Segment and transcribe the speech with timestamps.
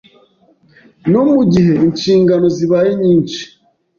[1.11, 3.41] no mu gihe inshingano zibaye nyinshi.